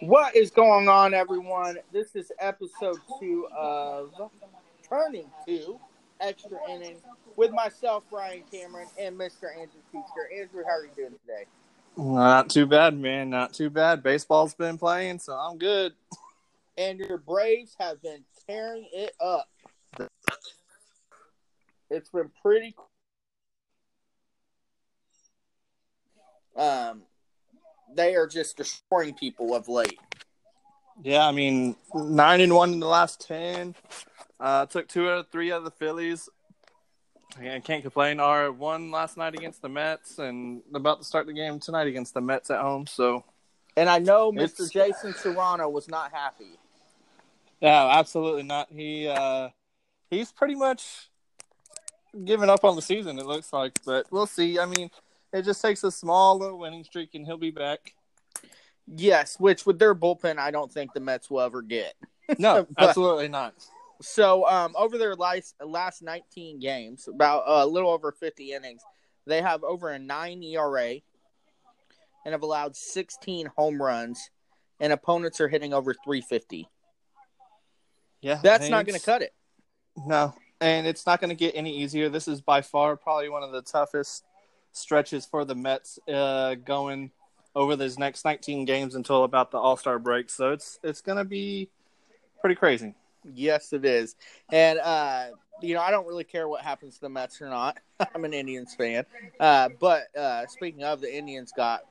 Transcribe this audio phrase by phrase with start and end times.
[0.00, 1.78] What is going on, everyone?
[1.92, 4.12] This is episode two of
[4.88, 5.78] Turning Two
[6.20, 6.96] Extra Inning
[7.36, 9.50] with myself, Brian Cameron, and Mr.
[9.52, 10.40] Andrew Teacher.
[10.40, 11.44] Andrew, how are you doing today?
[11.96, 13.30] Not too bad, man.
[13.30, 14.02] Not too bad.
[14.02, 15.92] Baseball's been playing, so I'm good.
[16.76, 19.48] And your Braves have been tearing it up.
[21.88, 22.74] It's been pretty.
[26.56, 27.02] Um,
[27.94, 29.98] they are just destroying people of late.
[31.02, 33.74] Yeah, I mean, nine and one in the last ten.
[34.38, 36.28] Uh, took two out of three out of the Phillies.
[37.40, 38.20] I can't complain.
[38.20, 42.14] Our one last night against the Mets, and about to start the game tonight against
[42.14, 42.86] the Mets at home.
[42.86, 43.24] So,
[43.76, 44.44] And I know Mr.
[44.66, 46.58] It's- Jason Serrano was not happy.
[47.60, 48.68] yeah, absolutely not.
[48.70, 49.48] He uh,
[50.10, 51.08] he's pretty much
[52.24, 53.18] given up on the season.
[53.18, 54.60] It looks like, but we'll see.
[54.60, 54.90] I mean,
[55.34, 57.94] it just takes a small little winning streak, and he'll be back.
[58.86, 61.94] Yes, which with their bullpen, I don't think the Mets will ever get.
[62.38, 63.54] No, But- absolutely not.
[64.00, 68.82] So, um, over their last last 19 games, about uh, a little over 50 innings,
[69.26, 70.96] they have over a nine ERA
[72.24, 74.30] and have allowed 16 home runs,
[74.80, 76.68] and opponents are hitting over 350.
[78.20, 79.32] Yeah, That's not going to cut it.
[79.96, 82.08] No, and it's not going to get any easier.
[82.08, 84.24] This is by far probably one of the toughest
[84.74, 87.10] stretches for the Mets uh, going
[87.56, 90.28] over these next 19 games until about the All Star break.
[90.30, 91.68] So it's it's going to be
[92.40, 92.94] pretty crazy.
[93.32, 94.16] Yes, it is.
[94.52, 95.26] And uh,
[95.62, 97.78] you know, I don't really care what happens to the Mets or not.
[98.14, 99.06] I'm an Indians fan.
[99.40, 101.82] Uh, but uh, speaking of, the Indians got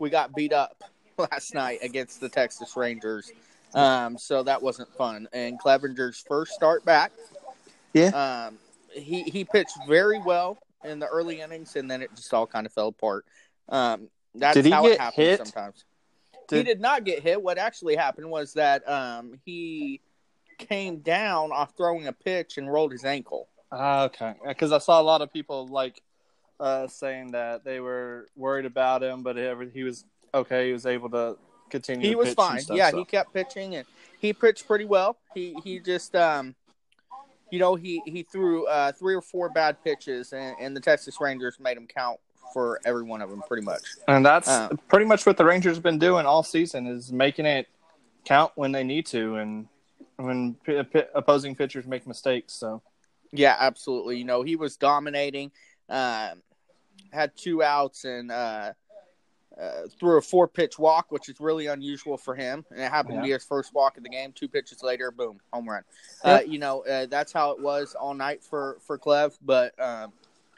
[0.00, 0.84] we got beat up
[1.18, 3.32] last night against the Texas Rangers.
[3.74, 5.28] Um, so that wasn't fun.
[5.32, 7.12] And Clevinger's first start back,
[7.92, 8.46] Yeah.
[8.46, 8.58] um,
[8.92, 12.66] he he pitched very well in the early innings, and then it just all kind
[12.66, 13.24] of fell apart.
[13.68, 15.38] Um, that's Did he how it happens hit?
[15.38, 15.84] sometimes
[16.50, 17.42] he Did- did not get hit.
[17.42, 20.00] What actually happened was that um, he
[20.58, 23.48] came down off throwing a pitch and rolled his ankle.
[23.72, 26.00] Ah, okay, because I saw a lot of people like
[26.60, 29.36] uh, saying that they were worried about him, but
[29.72, 30.68] he was okay.
[30.68, 31.36] He was able to
[31.68, 32.08] continue.
[32.08, 32.60] He was fine.
[32.60, 32.98] stuff, yeah, so.
[32.98, 33.86] he kept pitching and
[34.20, 35.16] he pitched pretty well.
[35.34, 36.54] He he just um,
[37.50, 41.20] you know he he threw uh, three or four bad pitches and, and the Texas
[41.20, 42.18] Rangers made him count
[42.52, 43.82] for every one of them pretty much.
[44.08, 47.44] And that's Um, pretty much what the Rangers have been doing all season is making
[47.46, 47.66] it
[48.24, 49.68] count when they need to and
[50.16, 52.52] when p- p- opposing pitchers make mistakes.
[52.54, 52.82] So
[53.32, 54.18] Yeah, absolutely.
[54.18, 55.50] You know, he was dominating.
[55.88, 56.42] Um,
[57.12, 58.72] had two outs and uh,
[59.60, 62.64] uh, threw a four pitch walk, which is really unusual for him.
[62.70, 64.32] And it happened to be his first walk of the game.
[64.32, 65.82] Two pitches later, boom, home run.
[66.22, 69.36] Uh, you know, uh, that's how it was all night for for Clev.
[69.42, 70.12] But um,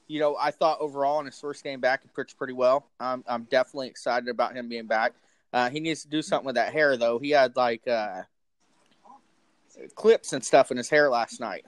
[0.09, 2.87] you know, I thought overall in his first game back, he pitched pretty well.
[2.99, 5.13] Um, I'm definitely excited about him being back.
[5.53, 7.19] Uh, he needs to do something with that hair, though.
[7.19, 8.23] He had like uh,
[9.95, 11.65] clips and stuff in his hair last night.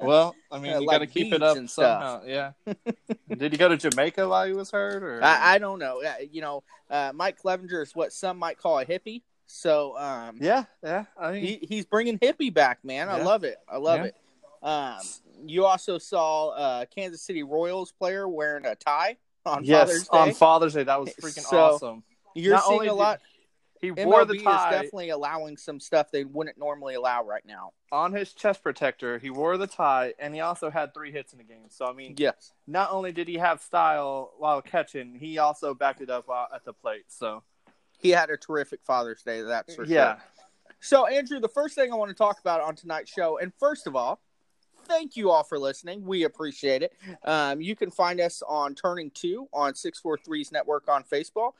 [0.00, 2.22] Well, I mean, Yeah, you like got to keep it up and stuff.
[2.26, 2.52] Yeah.
[3.36, 5.02] Did he go to Jamaica while he was hurt?
[5.02, 6.02] Or I, I don't know.
[6.30, 9.22] You know, uh, Mike Clevinger is what some might call a hippie.
[9.46, 11.04] So um, yeah, yeah.
[11.20, 13.08] I mean, he, he's bringing hippie back, man.
[13.08, 13.58] I love it.
[13.68, 14.04] I love Yeah.
[14.06, 14.14] it.
[14.62, 14.98] Um,
[15.46, 20.18] you also saw uh, Kansas City Royals player wearing a tie on yes, Father's Day.
[20.18, 22.02] on Father's Day, that was freaking So, awesome.
[22.34, 22.92] You're not seeing a did-
[23.84, 27.72] He wore the MLB is definitely allowing some stuff they wouldn't normally allow right now.
[27.92, 29.18] on his chest protector.
[29.18, 31.68] He wore the tie, and he also had three hits in the game.
[31.68, 32.52] So I mean, Yes.
[32.66, 36.72] not only did he have style while catching, he also backed it up at the
[36.72, 37.04] plate.
[37.08, 37.42] So
[37.98, 40.24] He had a terrific Father's Day, that's for yeah, sure.
[40.80, 43.86] So, Andrew, the first thing I want to talk about on tonight's show, and first
[43.86, 44.20] of all,
[44.86, 46.04] thank you all for listening.
[46.04, 46.92] We appreciate it.
[47.24, 51.52] Um, you can find us on Turning Two on 643's network on Facebook.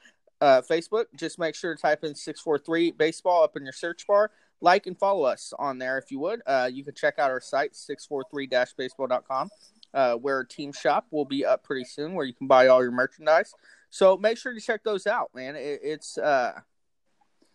[0.44, 1.06] Uh, Facebook.
[1.16, 4.31] Just make sure to type in 643 baseball up in your search bar.
[4.60, 6.43] Like and follow us on there if you would.
[6.47, 9.49] Uh, you can check out our site, 643-baseball.com,
[9.94, 12.82] uh, where our team shop will be up pretty soon, where you can buy all
[12.82, 13.55] your merchandise.
[13.88, 15.56] So make sure to check those out, man.
[15.56, 16.61] It, it's uh,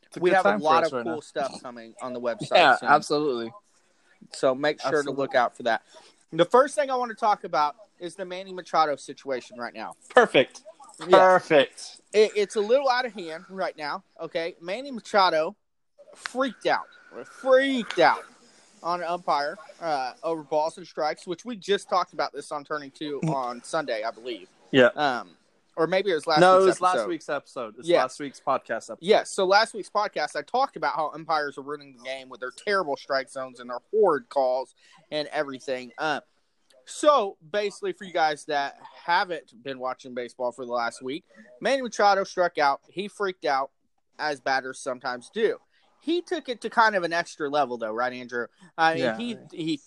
[0.07, 1.19] It's we have a lot of right cool now.
[1.19, 2.55] stuff coming on the website.
[2.55, 2.89] Yeah, soon.
[2.89, 3.51] absolutely.
[4.33, 5.13] So make sure Absolutely.
[5.13, 5.83] to look out for that.
[6.33, 9.93] The first thing I want to talk about is the Manny Machado situation right now.
[10.09, 10.63] Perfect.
[10.99, 12.01] Perfect.
[12.13, 14.03] It, it's a little out of hand right now.
[14.21, 15.55] Okay, Manny Machado
[16.15, 16.87] freaked out,
[17.25, 18.23] freaked out
[18.81, 22.63] on an umpire uh, over balls and strikes, which we just talked about this on
[22.63, 24.47] Turning Two on Sunday, I believe.
[24.71, 24.87] Yeah.
[24.95, 25.31] Um,
[25.75, 26.41] or maybe it was last.
[26.41, 27.07] no, it week's was last episode.
[27.09, 27.75] week's episode.
[27.79, 28.01] It's Yeah.
[28.01, 28.97] last week's podcast episode.
[28.99, 29.31] Yes.
[29.31, 32.51] So last week's podcast, I talked about how umpires are ruining the game with their
[32.51, 34.75] terrible strike zones and their horrid calls
[35.11, 35.91] and everything.
[35.97, 36.19] Uh,
[36.89, 41.23] So basically, for you guys that haven't been watching baseball for the last week,
[41.61, 42.81] Manny Machado struck out.
[42.89, 43.69] He freaked out,
[44.17, 45.57] as batters sometimes do.
[46.01, 48.47] He took it to kind of an extra level, though, right, Andrew?
[48.77, 49.17] I mean, Yeah.
[49.17, 49.81] he he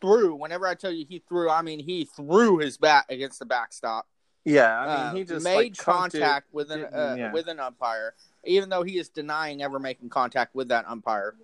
[0.00, 0.36] threw.
[0.36, 4.06] Whenever I tell you he threw, I mean he threw his bat against the backstop.
[4.44, 7.32] Yeah, I mean, Uh, he just made like, contact with an uh, yeah.
[7.32, 8.14] with an umpire,
[8.44, 11.34] even though he is denying ever making contact with that umpire.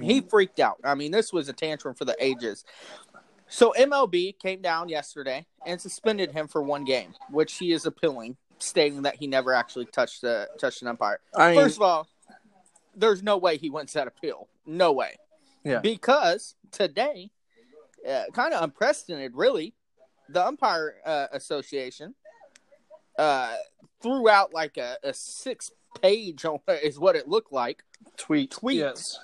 [0.00, 0.78] He freaked out.
[0.84, 2.64] I mean, this was a tantrum for the ages.
[3.52, 8.38] So MLB came down yesterday and suspended him for one game, which he is appealing,
[8.58, 11.20] stating that he never actually touched the touched an umpire.
[11.36, 12.08] I mean, First of all,
[12.96, 14.48] there's no way he wins that appeal.
[14.64, 15.16] No way.
[15.64, 15.80] Yeah.
[15.80, 17.30] Because today,
[18.08, 19.74] uh, kind of unprecedented, really,
[20.30, 22.14] the umpire uh, association
[23.18, 23.54] uh,
[24.00, 25.70] threw out like a, a six
[26.00, 27.84] page on is what it looked like,
[28.16, 28.78] tweet, tweet.
[28.78, 29.18] Yes.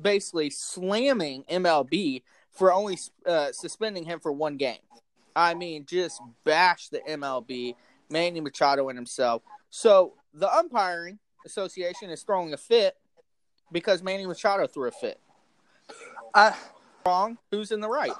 [0.00, 2.22] basically slamming MLB
[2.58, 4.78] for only uh, suspending him for one game.
[5.36, 7.76] I mean, just bash the MLB,
[8.10, 9.42] Manny Machado and himself.
[9.70, 12.96] So the umpiring association is throwing a fit
[13.70, 15.20] because Manny Machado threw a fit.
[16.34, 16.54] I,
[17.06, 17.38] Wrong?
[17.50, 18.12] Who's in the right?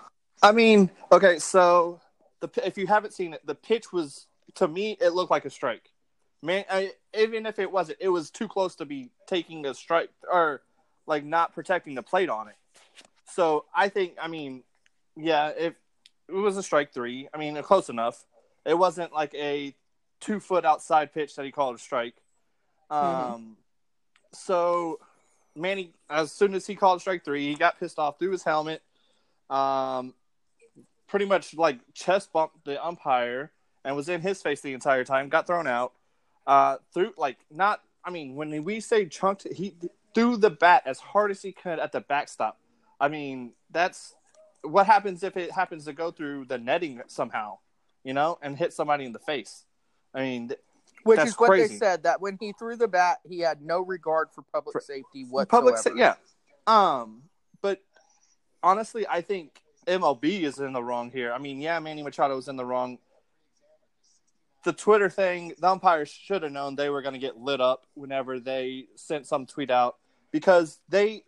[0.43, 2.00] I mean, okay, so
[2.41, 5.50] the if you haven't seen it, the pitch was to me it looked like a
[5.50, 5.91] strike.
[6.41, 10.11] Man, I, even if it wasn't, it was too close to be taking a strike
[10.31, 10.62] or
[11.06, 12.55] like not protecting the plate on it.
[13.38, 14.64] So I think, I mean,
[15.17, 15.75] yeah, if
[16.29, 18.26] it was a strike three, I mean, close enough.
[18.67, 19.76] It wasn't like a
[20.19, 22.17] two foot outside pitch that he called a strike.
[22.90, 23.56] Um, Mhm.
[24.32, 24.99] so
[25.55, 28.82] Manny, as soon as he called strike three, he got pissed off, threw his helmet,
[29.49, 30.14] um,
[31.06, 33.52] pretty much like chest bumped the umpire
[33.84, 35.29] and was in his face the entire time.
[35.29, 35.93] Got thrown out.
[36.44, 37.84] Uh, threw like not.
[38.02, 39.76] I mean, when we say chunked, he
[40.12, 42.58] threw the bat as hard as he could at the backstop.
[43.00, 44.14] I mean, that's
[44.62, 47.58] what happens if it happens to go through the netting somehow,
[48.04, 49.64] you know, and hit somebody in the face.
[50.14, 50.52] I mean,
[51.04, 51.74] Which is what crazy.
[51.74, 54.80] they said that when he threw the bat, he had no regard for public For-
[54.80, 55.46] safety whatsoever.
[55.46, 56.14] public, sa- yeah.
[56.66, 57.22] Um,
[57.62, 57.82] but
[58.62, 61.32] honestly, I think MLB is in the wrong here.
[61.32, 62.98] I mean, yeah, Manny Machado is in the wrong.
[64.64, 67.86] The Twitter thing, the umpires should have known they were going to get lit up
[67.94, 69.96] whenever they sent some tweet out
[70.32, 71.24] because they, th-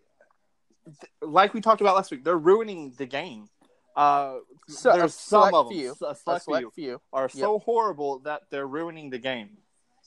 [1.23, 3.49] like we talked about last week, they're ruining the game.
[3.97, 4.39] Uh,
[4.69, 7.01] So, there's some of them, few, a a select few, few.
[7.13, 9.59] are so horrible that they're ruining the game.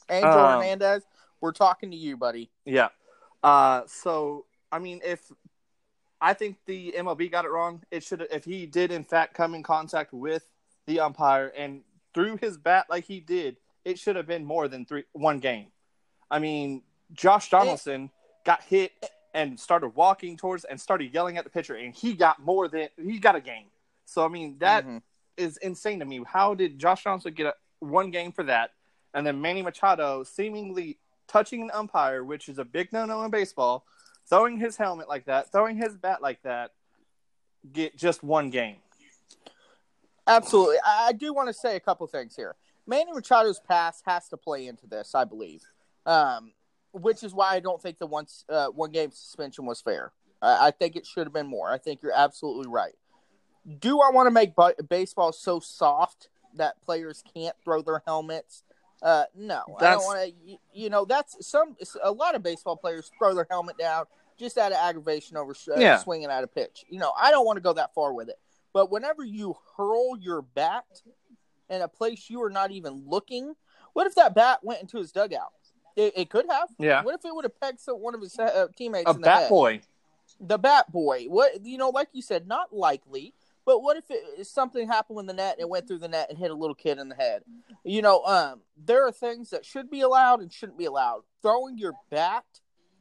[0.10, 1.04] Angel Um, Hernandez,
[1.42, 2.50] we're talking to you, buddy.
[2.66, 2.90] Yeah.
[3.44, 5.32] Uh, so I mean, if
[6.22, 9.54] I think the MLB got it wrong, it should if he did in fact come
[9.54, 10.48] in contact with
[10.88, 11.82] the umpire and
[12.14, 15.68] threw his bat like he did, it should have been more than three one game.
[16.32, 18.10] I mean, Josh Donaldson
[18.46, 18.92] got hit
[19.34, 22.90] and started walking towards and started yelling at the pitcher, and he got more than
[22.98, 23.66] he got a game.
[24.06, 24.86] So I mean, that
[25.38, 25.64] is Mhm.
[25.64, 26.24] insane to me.
[26.26, 28.72] How did Josh Johnson get a, one game for that,
[29.14, 33.86] and then Manny Machado seemingly touching an umpire, which is a big no-no in baseball,
[34.28, 36.72] throwing his helmet like that, throwing his bat like that,
[37.72, 38.78] get just one game?
[40.28, 40.78] Absolutely.
[40.86, 42.56] I, I do want to say a couple things here.
[42.86, 45.64] Manny Machado's pass has to play into this, I believe,
[46.06, 46.54] um,
[46.94, 50.12] which is why I don't think the one uh, one game suspension was fair.
[50.42, 51.72] I, I think it should have been more.
[51.72, 52.94] I think you're absolutely right.
[53.80, 54.54] Do I want to make
[54.90, 58.64] baseball so soft that players can't throw their helmets?
[59.02, 60.50] Uh, no, I don't want to.
[60.50, 61.76] You, you know, that's some.
[62.02, 64.06] A lot of baseball players throw their helmet down
[64.38, 65.98] just out of aggravation over uh, Yeah.
[65.98, 66.86] swinging at a pitch.
[66.90, 68.40] You know, I don't want to go that far with it.
[68.74, 70.86] But whenever you hurl your bat
[71.70, 73.56] in a place you are not even looking,
[73.94, 75.52] what if that bat went into his dugout?
[75.96, 76.70] It, it could have.
[76.80, 77.04] Yeah.
[77.04, 79.26] What if it would have pegged some, one of his uh, teammates A in the
[79.26, 79.50] bat head?
[79.50, 79.82] boy.
[80.40, 81.26] the bat boy.
[81.26, 83.34] What you know, like you said, not likely.
[83.66, 86.30] But what if it, something happened with the net and it went through the net
[86.30, 87.44] and hit a little kid in the head?
[87.86, 91.22] You know, um, there are things that should be allowed and shouldn't be allowed.
[91.42, 92.44] Throwing your bat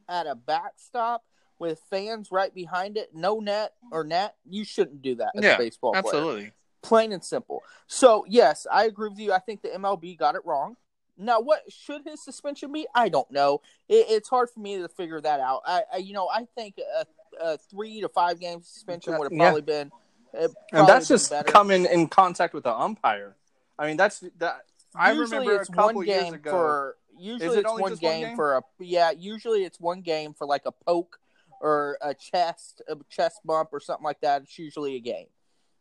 [0.07, 1.23] at a backstop
[1.59, 5.55] with fans right behind it, no net or net, you shouldn't do that as Yeah,
[5.55, 6.51] a baseball player Absolutely.
[6.81, 7.61] plain and simple.
[7.87, 9.33] So yes, I agree with you.
[9.33, 10.77] I think the MLB got it wrong.
[11.17, 12.87] Now, what should his suspension be?
[12.95, 13.61] I don't know.
[13.87, 15.61] It, it's hard for me to figure that out.
[15.65, 17.05] I, I you know, I think a,
[17.39, 19.37] a three to five game suspension would have Yeah.
[19.45, 19.91] probably been.
[20.37, 21.51] uh, And that's just better.
[21.51, 23.35] coming in contact with the umpire.
[23.77, 24.61] I mean, that's that.
[24.95, 26.51] I usually remember it's a couple one years game ago.
[26.51, 26.97] for.
[27.17, 28.35] Usually it it's one just one game, game?
[28.35, 29.11] for a yeah.
[29.11, 31.19] Usually it's one game for like a poke
[31.61, 34.41] or a chest a chest bump or something like that.
[34.41, 35.27] It's usually a game.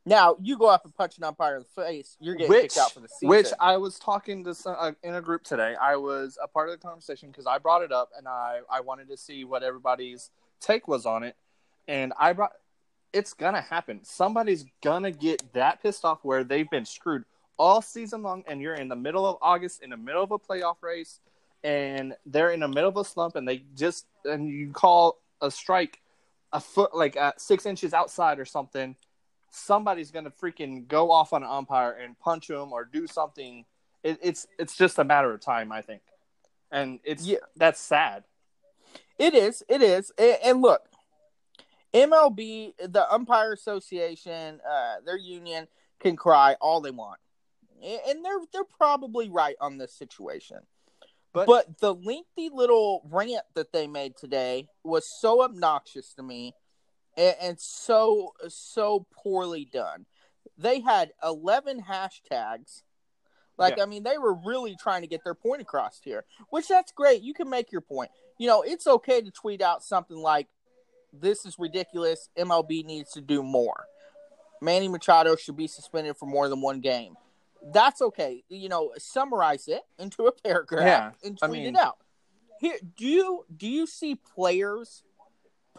[0.05, 2.79] Now you go up and punch an umpire in the face, you're getting which, kicked
[2.79, 3.29] out for the season.
[3.29, 5.77] which I was talking to some, uh, in a group today.
[5.81, 8.81] I was a part of the conversation because I brought it up and I, I
[8.81, 10.31] wanted to see what everybody's
[10.61, 11.37] take was on it.
[11.87, 12.53] And I brought
[13.13, 14.01] it's gonna happen.
[14.03, 17.25] Somebody's gonna get that pissed off where they've been screwed
[17.59, 20.39] all season long, and you're in the middle of August, in the middle of a
[20.39, 21.21] playoff race,
[21.63, 25.51] and they're in the middle of a slump, and they just and you call a
[25.51, 26.01] strike
[26.53, 28.97] a foot like uh, six inches outside or something.
[29.55, 33.65] Somebody's gonna freaking go off on an umpire and punch him or do something.
[34.03, 36.03] It, it's it's just a matter of time, I think,
[36.71, 37.39] and it's Yeah.
[37.57, 38.25] that's sad.
[39.19, 39.63] It is.
[39.69, 40.11] It is.
[40.19, 40.89] A- And look,
[41.95, 45.69] MLB, the Umpire Association, uh, their union
[46.01, 47.21] can cry all they want,
[47.83, 50.59] and they're they're probably right on this situation.
[51.35, 56.55] But- But, the lengthy little rant that they made today was so obnoxious to me,
[57.17, 60.07] and, and so so poorly done.
[60.59, 62.83] They had eleven hashtags.
[63.59, 63.83] Like Yeah.
[63.83, 67.23] I mean, they were really trying to get their point across here, which that's great.
[67.23, 70.49] You can make your point you know, it's okay to tweet out something like,
[71.13, 72.29] "This is ridiculous.
[72.37, 73.87] MLB needs to do more.
[74.61, 77.17] Manny Machado should be suspended for more than one game."
[77.73, 78.43] That's okay.
[78.49, 80.85] You know, summarize it into a paragraph
[81.23, 81.99] Yeah, and I tweet mean- it out.
[82.59, 85.05] Here, do you do you see players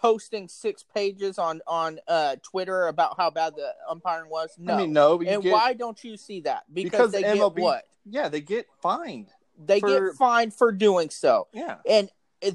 [0.04, 4.54] posting six pages on on uh, Twitter about how bad the umpiring was?
[4.60, 4.74] No.
[4.74, 6.66] I mean, no, and get, why don't you see that?
[6.72, 7.88] Because, Because they MLB get what?
[8.06, 9.30] yeah, they get fined.
[9.58, 11.48] They for- get fined for doing so.
[11.54, 12.10] Yeah, And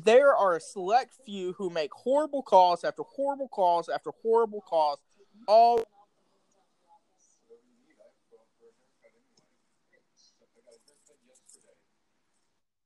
[0.05, 4.99] there are a select few who make horrible calls after horrible calls after horrible calls.
[5.47, 5.83] All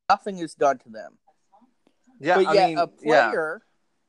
[0.08, 1.18] nothing is done to them.
[2.20, 2.36] yeah.
[2.36, 3.56] but I yet mean, a yeah.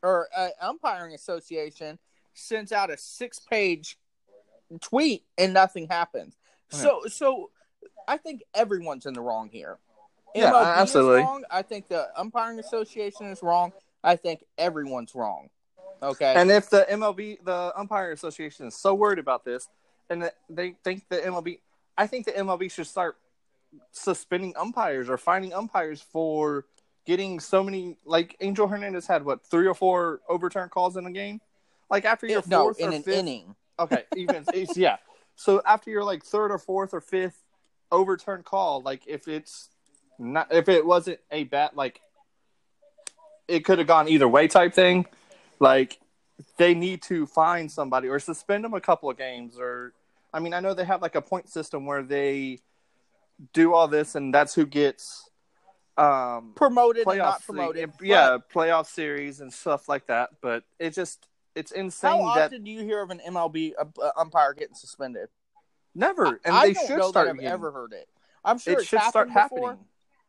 [0.03, 1.97] Or an umpiring association
[2.33, 3.97] sends out a six-page
[4.81, 6.35] tweet and nothing happens.
[6.69, 7.51] So, so
[8.07, 9.77] I think everyone's in the wrong here.
[10.35, 11.21] Yeah, MLB absolutely.
[11.21, 11.43] Wrong.
[11.51, 13.71] I think the umpiring association is wrong.
[14.03, 15.49] I think everyone's wrong.
[16.01, 16.33] Okay.
[16.35, 19.69] And if the MLB, the umpire association, is so worried about this,
[20.09, 21.59] and that they think the MLB,
[21.97, 23.15] I think the MLB should start
[23.91, 26.65] suspending umpires or finding umpires for
[27.05, 27.97] getting so many.
[28.05, 31.41] Like Angel Hernandez had what three or four overturned calls in a game.
[31.89, 33.55] Like after your no, fourth in or an fifth, inning.
[33.79, 34.45] okay, even
[34.75, 34.97] yeah.
[35.35, 37.43] So after your like third or fourth or fifth
[37.91, 39.69] overturned call, like if it's
[40.19, 42.01] not if it wasn't a bat like
[43.47, 45.05] it could have gone either way type thing,
[45.59, 45.99] like
[46.57, 49.93] they need to find somebody or suspend them a couple of games or
[50.33, 52.59] I mean I know they have like a point system where they
[53.53, 55.29] do all this and that's who gets
[55.97, 57.91] um Promoted and not promoted.
[58.01, 62.63] yeah playoff series and stuff like that but it just it's insane How that often
[62.63, 65.29] do you hear of an MLB uh, uh, umpire getting suspended?
[65.93, 68.07] never and I they don't should know start that I've ever heard it.
[68.43, 69.77] I'm sure it should start before, happening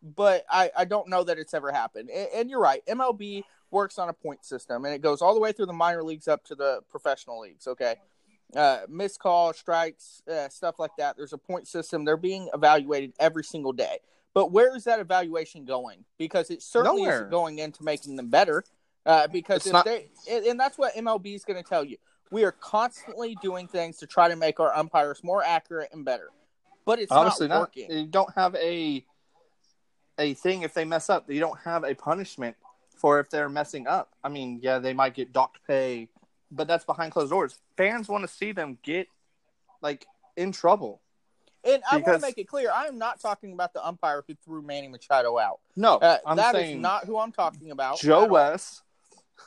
[0.02, 2.10] but I, I don't know that it's ever happened.
[2.10, 2.84] And, and you're right.
[2.86, 6.02] MLB works on a point system, and it goes all the way through the minor
[6.02, 7.66] leagues up to the professional leagues.
[7.66, 7.94] Okay,
[8.54, 11.16] uh, missed call, strikes, uh, stuff like that.
[11.16, 12.04] There's a point system.
[12.04, 13.98] They're being evaluated every single day.
[14.34, 16.04] But where is that evaluation going?
[16.18, 17.14] Because it certainly Nowhere.
[17.16, 18.64] isn't going into making them better.
[19.06, 21.98] Uh, because It's if not- they and, that's what MLB is going to tell you.
[22.30, 26.30] We are constantly doing things to try to make our umpires more accurate and better.
[26.86, 27.76] But it's Honestly, not not.
[27.76, 29.04] You don't have a
[30.18, 31.30] a thing if they mess up.
[31.30, 32.56] You don't have a punishment
[32.96, 34.14] for if they're messing up.
[34.24, 36.08] I mean, yeah, they might get docked pay,
[36.50, 37.58] but that's behind closed doors.
[37.76, 39.08] Fans want to see them get
[39.82, 41.02] like in trouble.
[41.66, 44.34] And I want to make it clear, I am not talking about the umpire who
[44.44, 45.60] threw Manny Machado out.
[45.76, 47.98] No, Uh, that is not who I'm talking about.
[48.00, 48.26] Joe.
[48.26, 48.82] West,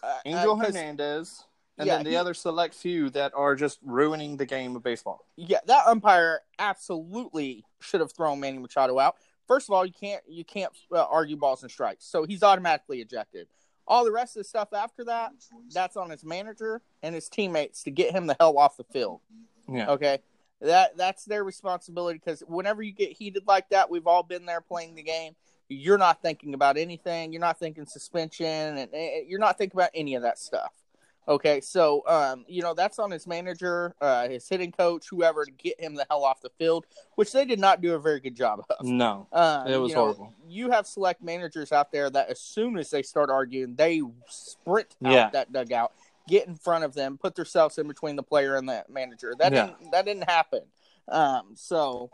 [0.04, 1.44] Uh, Angel uh, Hernandez,
[1.78, 4.84] and yeah, then the he- other select few that are just ruining the game of
[4.84, 5.26] baseball.
[5.36, 9.16] Yeah, that umpire absolutely should have thrown Manny Machado out.
[9.48, 13.00] First of all, you can't you can't uh, argue balls and strikes, so he's automatically
[13.02, 13.48] ejected.
[13.88, 15.32] All the rest of the stuff after that,
[15.74, 19.22] that's on his manager and his teammates to get him the hell off the field.
[19.70, 19.90] Yeah.
[19.92, 20.20] Okay,
[20.62, 24.62] that that's their responsibility because whenever you get heated like that, we've all been there
[24.62, 25.36] playing the game.
[25.70, 27.34] You're not thinking about anything.
[27.34, 28.46] You're not thinking suspension,
[28.78, 30.72] and eh, you're not thinking about any of that stuff.
[31.30, 35.52] Okay, so um, you know that's on his manager, uh, his hitting coach, whoever, to
[35.52, 36.86] get him the hell off the field,
[37.16, 38.86] which they did not do a very good job of.
[38.86, 39.28] No.
[39.34, 40.34] Um, It was you know, horrible.
[40.48, 44.96] You have select managers out there that as soon as they start arguing, they sprint
[45.04, 45.30] out Yeah.
[45.32, 45.92] that dugout,
[46.28, 49.34] get in front of them, put themselves in between the player and the manager.
[49.38, 49.68] That Yeah.
[49.68, 50.64] didn't that didn't happen.
[51.08, 52.10] Um, so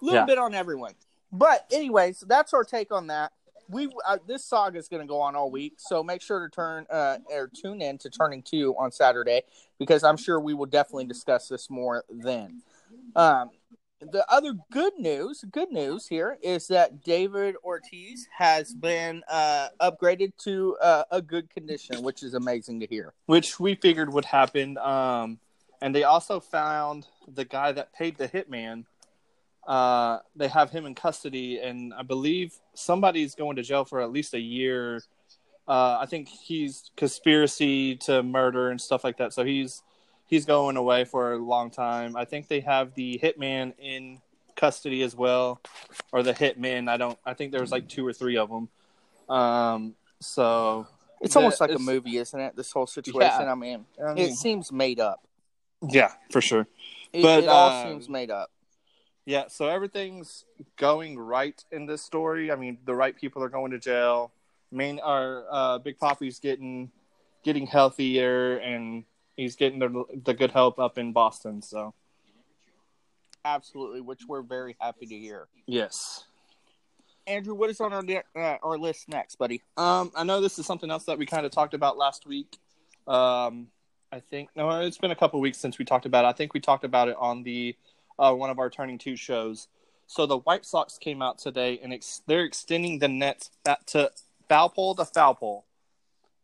[0.00, 0.26] a little Yeah.
[0.26, 0.94] bit on everyone.
[1.32, 3.32] But anyways, that's our take on that.
[3.68, 6.52] We uh, this saga is going to go on all week, so make sure to
[6.52, 9.42] turn uh, or tune in to Turning Two on Saturday
[9.78, 12.62] because I'm sure we will definitely discuss this more then.
[13.14, 13.50] Um,
[14.00, 20.32] the other good news, good news here is that David Ortiz has been uh, upgraded
[20.44, 23.12] to uh, a good condition, which is amazing to hear.
[23.26, 24.78] Which we figured would happen.
[24.78, 25.38] Um,
[25.82, 28.84] and they also found the guy that paid the hitman.
[29.66, 34.10] Uh, they have him in custody, and I believe somebody's going to jail for at
[34.10, 35.02] least a year.
[35.68, 39.32] Uh, I think he's conspiracy to murder and stuff like that.
[39.32, 39.82] So he's
[40.30, 42.16] he's going away for a long time.
[42.16, 44.22] I think they have the hitman in
[44.56, 45.60] custody as well,
[46.12, 46.88] or the hitman.
[46.88, 47.18] I don't.
[47.26, 48.68] I think there was like two or three of them.
[49.28, 50.86] Um, so
[51.20, 52.56] It's the- almost like a movie, isn't it?
[52.56, 53.42] This whole situation.
[53.42, 53.52] Yeah.
[53.52, 55.26] I mean, I it seems made up.
[55.88, 56.66] yeah, for sure.
[57.12, 58.50] It, But, it all uh, seems made up.
[59.26, 60.44] Yeah, so everything's
[60.76, 62.50] going right in this story.
[62.50, 64.32] I mean, the right people are going to jail.
[64.72, 66.90] Main our uh, Big Poppy's getting
[67.44, 69.04] getting healthier, and
[69.40, 71.62] he's getting the the good help up in Boston.
[71.62, 71.94] So
[73.44, 75.48] Absolutely, which we're very happy to hear.
[75.66, 76.24] yes,
[77.26, 78.04] Andrew, what is on our
[78.36, 79.62] uh, our list next, buddy?
[79.76, 82.58] um, I know this is something else that we kind of talked about last week.
[83.06, 83.68] Um,
[84.12, 86.28] I think no, it's been a couple weeks since we talked about it.
[86.28, 87.74] I think we talked about it on the
[88.18, 89.68] uh, one of our turning two shows.
[90.06, 94.10] So the White Sox came out today, and ex- they're extending the nets back to
[94.48, 95.64] foul pole to foul pole.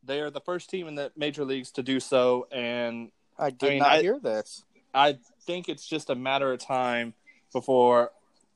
[0.06, 3.70] They are the first team in the major leagues to do so, and I did
[3.70, 4.64] mean, not I- hear this.
[4.94, 7.12] I think it's just a matter of time
[7.52, 8.12] before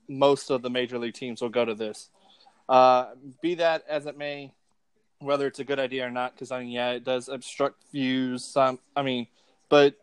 [0.09, 2.09] most of the major league teams will go to this.
[2.69, 3.09] Uh,
[3.43, 4.53] be that as it may,
[5.19, 8.43] whether it's a good idea or not, because I mean, yeah, it does obstruct views.
[8.45, 9.27] Some, I mean,
[9.69, 9.97] but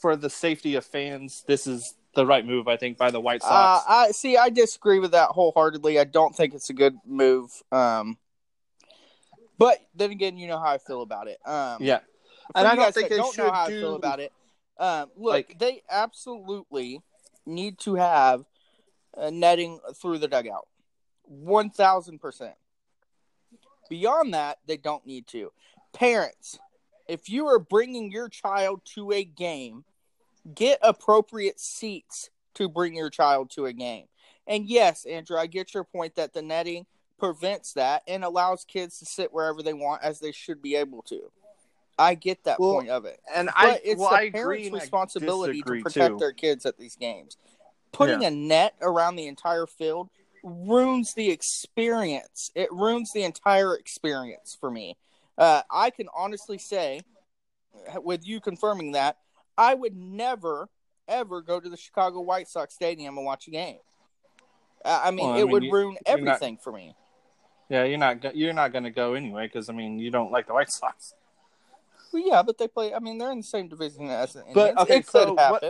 [0.00, 3.42] for the safety of fans, this is the right move, I think, by the White
[3.42, 3.84] Uh, Sox.
[3.88, 4.36] I see.
[4.36, 5.98] I disagree with that wholeheartedly.
[5.98, 7.50] I don't think it's a good move.
[7.72, 8.18] Um,
[9.58, 11.38] but then again, you know how I feel about it.
[11.46, 12.00] Um, yeah,
[12.54, 14.32] and I don't think they don't know should how I feel about it.
[14.78, 17.00] Um, look, Like- they absolutely
[17.46, 18.44] need to have
[19.30, 20.66] netting through the dugout,
[21.22, 22.54] one thousand percent.
[23.88, 25.52] Beyond that, they don't need to.
[25.92, 26.58] Parents,
[27.06, 29.84] if you are bringing your child to a game,
[30.54, 34.06] get appropriate seats to bring your child to a game.
[34.46, 36.86] And yes, Andrew, I get your point that the netting
[37.18, 41.02] prevents that and allows kids to sit wherever they want as they should be able
[41.02, 41.30] to.
[41.98, 43.20] I get that Well, point of it.
[43.34, 46.18] and But I, it's well, the I parents' responsibility to protect too.
[46.18, 47.36] their kids at these games.
[47.92, 50.10] Putting a net around the entire field
[50.42, 52.50] ruins the experience.
[52.54, 54.96] It ruins the entire experience for me.
[55.38, 57.00] Uh, I can honestly say,
[58.02, 59.16] with you confirming that,
[59.56, 60.68] I would never,
[61.08, 63.78] ever go to the Chicago White Sox Stadium and watch a game.
[64.84, 66.94] I mean, Well, I it mean, would you- ruin you're not- everything for me.
[67.68, 70.30] Yeah, you're not go- you're not going to go anyway because I mean you don't
[70.30, 71.14] like the White Sox.
[72.12, 72.94] Well, yeah, but they play.
[72.94, 74.54] I mean, they're in the same division as the Indians.
[74.54, 75.62] But, okay, it could so what-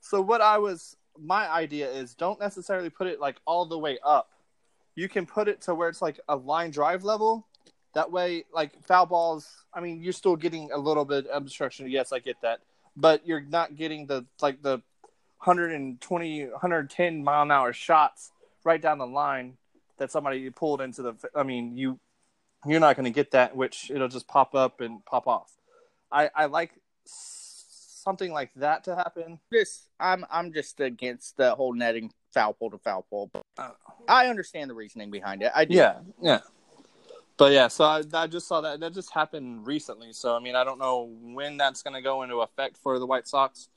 [0.00, 3.98] So what I was my idea is don't necessarily put it like all the way
[4.02, 4.30] up.
[4.94, 7.46] You can put it to where it's like a line drive level.
[7.94, 9.46] That way, like foul balls.
[9.74, 11.90] I mean, you're still getting a little bit of obstruction.
[11.90, 12.60] Yes, I get that,
[12.96, 14.80] but you're not getting the like the
[15.44, 18.32] 120, 110 mile an hour shots
[18.64, 19.58] right down the line
[19.98, 21.14] that somebody pulled into the.
[21.34, 21.98] I mean, you
[22.66, 25.52] you're not going to get that, which it'll just pop up and pop off.
[26.10, 26.72] I I like
[27.04, 29.38] something like that to happen.
[29.52, 33.70] just I'm I'm just against the whole netting foul pole to foul pole, but Uh,
[34.08, 35.52] I understand the reasoning behind it.
[35.54, 35.74] I do.
[35.74, 36.40] Yeah, yeah.
[37.36, 40.12] But yeah, so I, I just saw that that just happened recently.
[40.12, 43.06] So I mean, I don't know when that's going to go into effect for the
[43.06, 43.68] White Sox,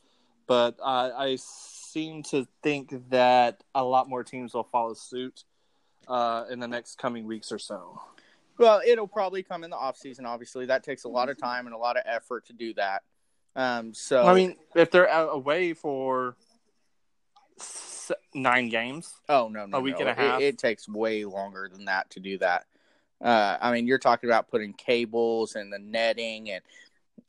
[0.47, 5.43] but uh, I seem to think that a lot more teams will follow suit
[6.07, 8.01] uh, in the next coming weeks or so.
[8.57, 10.25] Well, it'll probably come in the off season.
[10.25, 13.03] Obviously, that takes a lot of time and a lot of effort to do that.
[13.55, 16.35] Um, so I mean, if they're away for
[17.59, 20.01] s- nine games, oh no, no, a week no.
[20.01, 20.41] and a half?
[20.41, 22.65] It, it takes way longer than that to do that.
[23.21, 26.61] Uh, I mean, you're talking about putting cables and the netting and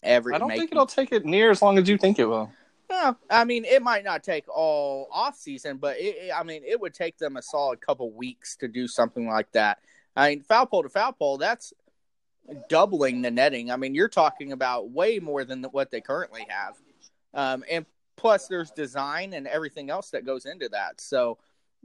[0.02, 0.34] every.
[0.34, 2.52] I don't making- think it'll take it near as long as you think it will.
[2.88, 6.80] Well, I mean, it might not take all off season, but it- I mean, it
[6.80, 9.80] would take them a solid couple weeks to do something like that.
[10.14, 11.72] I mean, foul pole to foul pole, that's
[12.68, 13.70] doubling the netting.
[13.70, 16.76] I mean, you're talking about way more than what they currently have,
[17.34, 21.00] um, and plus there's design and everything else that goes into that.
[21.00, 21.38] So,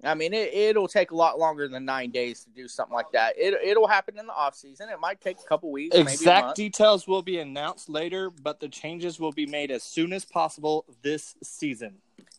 [0.04, 3.12] I mean, it, it'll take a lot longer than nine days to do something like
[3.14, 3.36] that.
[3.38, 4.90] It, it'll happen in the off season.
[4.90, 9.20] It might take a couple weeks, Exact details will be announced later, but the changes
[9.20, 11.94] will be made as soon as possible this season.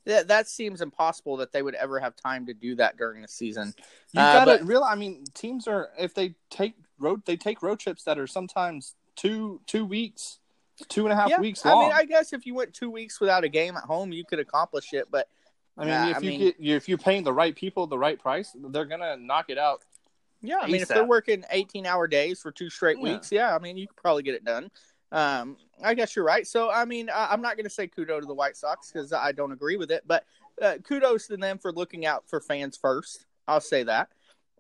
[0.04, 3.28] that, that seems impossible that they would ever have time to do that during the
[3.28, 3.72] season.
[4.12, 4.82] You Uh, gotta real.
[4.82, 8.96] I mean, teams are if they take road they take road trips that are sometimes
[9.14, 10.40] two two weeks,
[10.88, 13.44] two and a half weeks I mean, I guess if you went two weeks without
[13.44, 15.06] a game at home, you could accomplish it.
[15.10, 15.28] But
[15.78, 17.98] I mean, Yeah, if I you mean- get if you're paying the right people the
[17.98, 19.82] right price, they're gonna knock it out.
[20.42, 23.14] Yeah, I mean, if they're working 18 hour days for two straight Yeah.
[23.14, 24.70] weeks, yeah, I mean, you could probably get it done.
[25.12, 26.46] Um, I guess you're right.
[26.46, 29.12] So, I mean, I, I'm not going to say kudo to the White Sox because
[29.12, 30.24] I don't agree with it, but
[30.60, 33.26] uh, kudos to them for looking out for fans first.
[33.46, 34.08] I'll say that.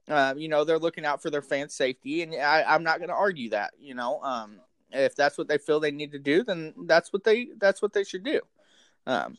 [0.08, 3.08] Um, you know, they're looking out for their fans' safety, and I, I'm not going
[3.08, 3.72] to argue that.
[3.80, 7.24] You know, um, if that's what they feel they need to do, then that's what
[7.24, 8.40] they that's what they should do.
[9.06, 9.38] Um,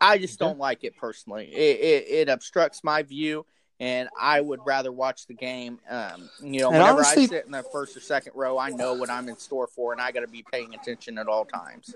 [0.00, 1.46] I just don't like it personally.
[1.52, 3.44] It, it, it obstructs my view,
[3.78, 5.78] and I would rather watch the game.
[5.88, 8.70] Um, you know, And whenever honestly- I sit in the first or second row, I
[8.70, 11.44] know what I'm in store for, and I got to be paying attention at all
[11.44, 11.94] times.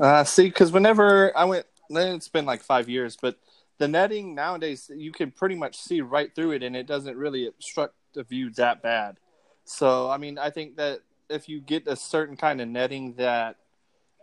[0.00, 3.36] Uh, see, because whenever I went, it's been like five years, but
[3.78, 7.46] the netting nowadays you can pretty much see right through it, and it doesn't really
[7.46, 9.16] obstruct the view that bad.
[9.64, 13.56] So, I mean, I think that if you get a certain kind of netting that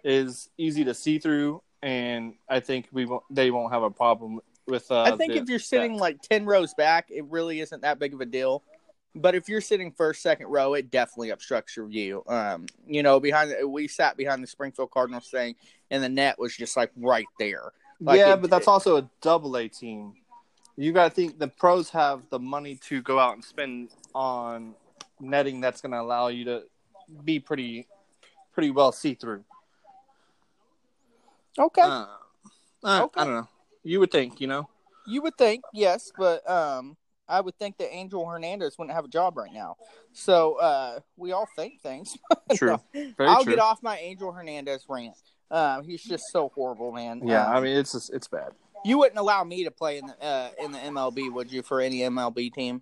[0.03, 4.39] is easy to see through, and I think we won't, they won't have a problem
[4.67, 4.89] with.
[4.91, 7.99] Uh, I think the- if you're sitting like ten rows back, it really isn't that
[7.99, 8.63] big of a deal.
[9.17, 12.23] But if you're sitting first, second row, it definitely obstructs your view.
[12.27, 15.55] Um, you know, behind the, we sat behind the Springfield Cardinals thing,
[15.91, 17.71] and the net was just like right there.
[18.01, 20.15] Like, yeah, it- but that's also a double A team.
[20.77, 24.73] You got to think the pros have the money to go out and spend on
[25.21, 26.63] netting that's going to allow you to
[27.23, 27.87] be pretty,
[28.53, 29.45] pretty well see through.
[31.57, 32.05] Okay, Uh,
[32.83, 33.21] uh, Okay.
[33.21, 33.47] I don't know.
[33.83, 34.67] You would think, you know.
[35.07, 36.97] you would think yes, but um,
[37.29, 39.77] I would think that Angel Hernandez wouldn't have a job right now.
[40.13, 42.17] So uh, we all think things.
[42.55, 42.77] True.
[42.93, 43.53] Very I'll true.
[43.53, 45.15] get off my Angel Hernandez rant.
[45.51, 47.21] Um, he's just so horrible, man.
[47.25, 48.51] Yeah, Um, I mean it's just, it's bad.
[48.83, 51.79] you wouldn't allow me to play in the uh, in the MLB, would you, for
[51.81, 52.81] any MLB team?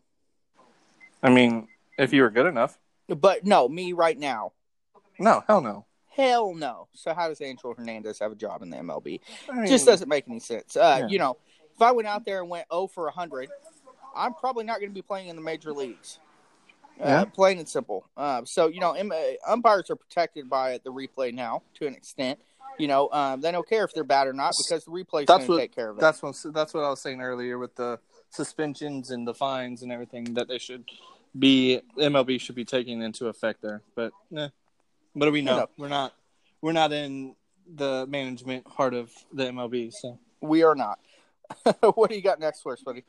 [1.22, 2.78] I mean, if you were good enough.
[3.10, 4.54] But no, me right now.
[5.20, 5.86] No, hell no.
[6.16, 6.88] Hell no.
[6.94, 9.20] So how does Angel Hernandez have a job in the MLB?
[9.50, 10.76] I mean, just doesn't make any sense.
[10.76, 11.08] Uh, Yeah.
[11.08, 11.38] You know,
[11.76, 13.50] if I went out there and went 0 for 100,
[14.16, 16.20] I'm probably not going to be playing in the major leagues.
[17.00, 17.26] Uh, Yeah.
[17.26, 18.06] Plain and simple.
[18.16, 22.40] Uh, so, you know, uh, umpires are protected by the replay now to an extent.
[22.78, 25.48] You know, um, they don't care if they're bad or not because the replay's That's
[25.48, 26.02] going to take care of it.
[26.02, 28.00] That's what that's what I was saying earlier with the
[28.32, 30.86] suspensions and the fines and everything that they should
[31.38, 33.82] be MLB should be taking into effect there.
[33.94, 34.50] But eh,
[35.20, 35.58] do we know?
[35.58, 35.68] know.
[35.78, 36.14] We're not
[36.62, 37.36] we're not in
[37.76, 39.94] the management part of the MLB.
[39.94, 41.00] So We are not.
[41.96, 43.04] what do you got next for us, buddy?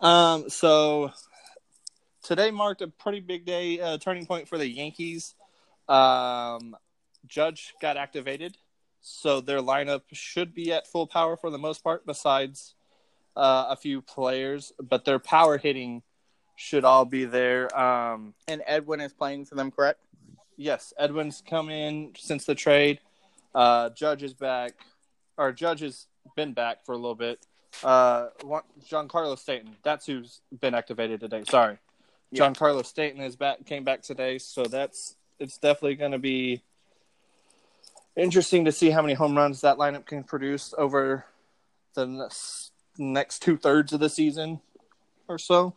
[0.00, 1.10] um so
[2.22, 5.34] today marked a pretty big day uh, turning point for the Yankees.
[5.88, 6.76] Um
[7.26, 8.56] Judge got activated.
[9.02, 12.74] So their lineup should be at full power for the most part, besides
[13.36, 14.72] uh, a few players.
[14.78, 16.02] But their power hitting
[16.56, 17.74] should all be there.
[17.78, 20.00] Um, And Edwin is playing for them, correct?
[20.60, 23.00] Yes, Edwin's come in since the trade.
[23.54, 24.72] Uh, Judge is back,
[25.36, 27.44] or Judge has been back for a little bit.
[27.82, 31.44] Uh, one- Giancarlo Stanton, that's who's been activated today.
[31.48, 31.78] Sorry,
[32.30, 32.42] Yeah.
[32.48, 36.62] Giancarlo Stanton is back, came back today, so that's it's definitely going to be
[38.14, 41.24] interesting to see how many home runs that lineup can produce over
[41.94, 44.60] the next, next two thirds of the season
[45.28, 45.74] or so.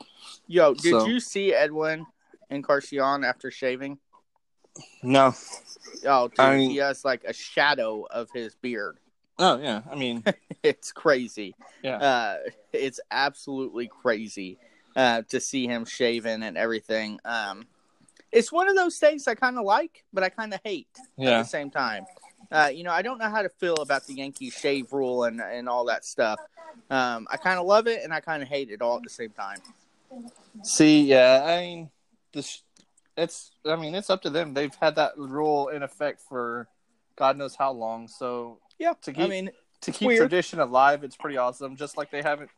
[0.48, 2.06] Yo, did So- you see Edwin
[2.50, 4.00] Encarnacion after shaving?
[5.02, 5.34] No,
[6.06, 8.98] Oh, dude, I mean- he has like a shadow of his beard.
[9.40, 10.24] oh yeah, I mean,
[10.64, 11.56] It's crazy.
[11.82, 11.98] yeah.
[11.98, 12.38] Uh,
[12.72, 14.58] it's absolutely crazy
[14.96, 17.20] uh, to see him shaving and everything.
[17.26, 17.68] Um,
[18.32, 21.44] it's one of those things I kind of like, but I kind of hate at
[21.44, 22.06] the same time.
[22.52, 25.42] Uh, you know, I don't know how to feel about the Yankee shave rule and
[25.42, 26.40] and all that stuff.
[26.90, 29.10] Um, I kind of love it and I kind of hate it all at the
[29.10, 29.58] same time.
[30.64, 31.90] See, yeah, I mean,
[32.32, 32.62] this
[33.18, 33.52] it's.
[33.66, 34.54] I mean, it's up to them.
[34.54, 36.68] They've had that rule in effect for
[37.16, 38.08] God knows how long.
[38.08, 40.20] So Yeah, To keep I mean, to keep Weird.
[40.20, 41.76] tradition alive, it's pretty awesome.
[41.76, 42.50] Just like they haven't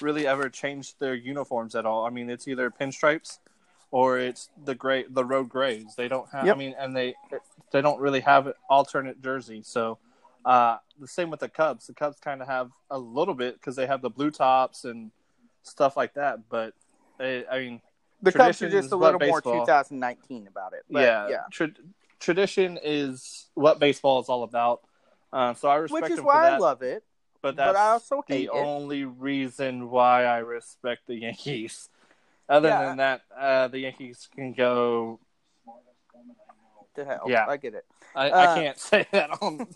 [0.00, 2.06] really ever changed their uniforms at all.
[2.06, 3.38] I mean, it's either pinstripes
[3.90, 5.94] or it's the gray, the road grays.
[5.96, 6.46] They don't have.
[6.46, 6.56] Yep.
[6.56, 7.14] I mean, and they
[7.72, 9.62] they don't really have an alternate jersey.
[9.64, 9.98] So
[10.44, 11.86] uh, the same with the Cubs.
[11.86, 15.10] The Cubs kind of have a little bit because they have the blue tops and
[15.62, 16.48] stuff like that.
[16.50, 16.74] But
[17.18, 17.80] they, I mean,
[18.24, 20.84] the Cubs are just a little more baseball- 2019 about it.
[20.90, 21.42] But, yeah, yeah.
[21.50, 21.70] Tra-
[22.20, 24.80] tradition is what baseball is all about.
[25.32, 26.52] Uh, so I respect Which is why that.
[26.54, 27.04] I love it.
[27.42, 28.60] but but that's I also hate the it.
[28.64, 31.88] only reason why I respect the Yankees.
[32.48, 32.84] Other Yeah.
[32.86, 35.20] than that, uh, the Yankees can go.
[36.96, 37.22] To hell.
[37.26, 37.46] Yeah.
[37.48, 37.84] I get it.
[38.14, 39.58] I, Uh, I can't say that on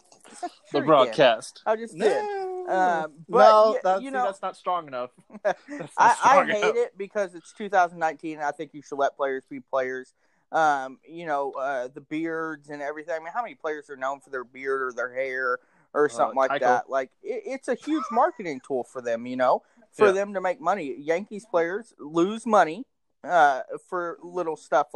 [0.40, 1.62] Sure the broadcast.
[1.66, 2.00] I just did.
[2.24, 5.10] No, Um, but no, that's, you see, know- that's not strong enough.
[5.44, 5.56] Not
[5.96, 6.76] I, I strong hate enough.
[6.76, 10.12] it because it's 2019 and I think you should let players be players.
[10.52, 13.14] Um, you know, uh, the beards and everything.
[13.14, 15.58] I mean, how many players are known for their beard or their hair
[15.94, 16.60] or something like Keuchel.
[16.60, 16.90] that.
[16.90, 20.12] Like it, it's a huge marketing tool for them, you know, for Yeah.
[20.12, 20.94] them to make money.
[20.98, 22.84] Yankees players lose money
[23.24, 24.88] uh, for little stuff,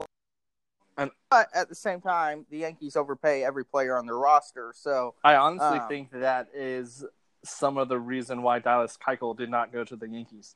[0.97, 4.73] And- but at the same time, the Yankees overpay every player on their roster.
[4.77, 7.05] So I honestly Um, think that is
[7.45, 10.55] some of the reason why Dallas Keuchel did not go to the Yankees.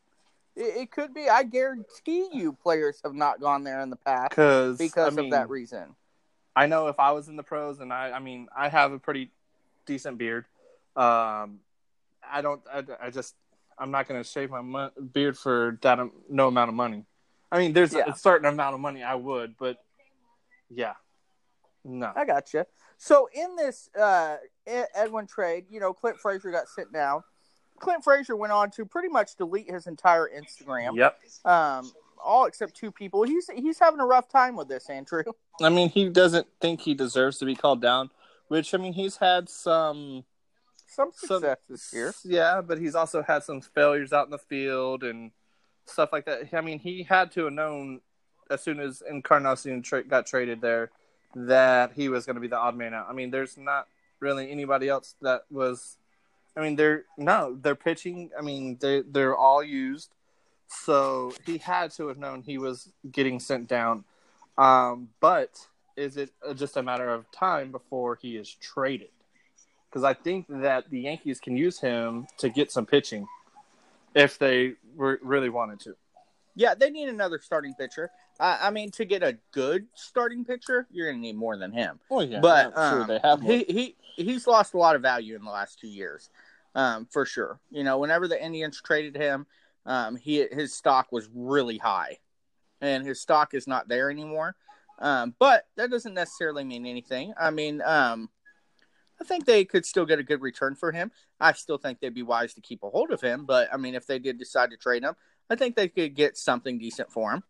[0.55, 1.29] it, it could be.
[1.29, 5.31] I guarantee you, players have not gone there in the past Because I mean, of
[5.33, 5.94] that reason.
[6.55, 8.99] I know if I was in the pros, and I, I mean, I have a
[8.99, 9.31] pretty
[9.85, 10.46] decent beard.
[10.96, 11.61] Um,
[12.29, 13.35] I don't, I, I just,
[13.79, 17.05] I'm not going to shave my mo- beard for that am- no amount of money.
[17.53, 18.05] I mean, there's Yeah.
[18.11, 19.77] a certain amount of money I would, but
[20.70, 20.94] yeah,
[21.85, 22.11] no.
[22.16, 22.64] I got you.
[22.98, 27.22] So in this uh, Edwin trade, you know, Clint Frazier got sent down.
[27.78, 30.96] Clint Frazier went on to pretty much delete his entire Instagram.
[30.96, 31.18] Yep.
[31.44, 31.92] Um,
[32.24, 33.22] all except two people.
[33.22, 35.22] He's he's having a rough time with this, Andrew.
[35.62, 38.11] I mean, he doesn't think he deserves to be called down,
[38.48, 40.24] which I mean, he's had some
[40.87, 42.14] Some Some- success this year.
[42.24, 45.30] Yeah, but he's also had some failures out in the field and
[45.85, 46.48] stuff like that.
[46.54, 48.00] I mean, he had to have known
[48.50, 50.90] as soon as Encarnacion tra- got traded there
[51.37, 53.07] that he was going to be the odd man out.
[53.09, 53.87] I mean, there's not
[54.20, 55.99] really anybody else that was.
[56.57, 58.31] I mean, they're no, they're pitching.
[58.37, 60.11] I mean, they they're all used,
[60.66, 64.05] so he had to have known he was getting sent down.
[64.57, 69.09] Um, but is it just a matter of time before he is traded?
[69.90, 73.27] Because I think that the Yankees can use him to get some pitching
[74.14, 75.96] if they re- really wanted to.
[76.55, 78.11] Yeah, they need another starting pitcher.
[78.38, 81.72] Uh, I mean, to get a good starting pitcher, you're going to need more than
[81.72, 82.01] him.
[82.11, 83.51] Well, yeah, but sure um, they have one.
[83.51, 83.64] he
[84.16, 86.31] he he's lost a lot of value in the last two years,
[86.75, 87.61] um, for sure.
[87.70, 89.46] You know, whenever the Indians traded him,
[89.87, 92.18] um, he his stock was really high,
[92.81, 94.55] and his stock is not there anymore.
[94.99, 97.35] Um, but that doesn't necessarily mean anything.
[97.38, 98.31] I mean, um,
[99.20, 101.11] I think they could still get a good return for him.
[101.40, 103.44] I still think they'd be wise to keep a hold of him.
[103.44, 105.14] But I mean, if they did decide to trade him,
[105.49, 107.42] I think they could get something decent for him.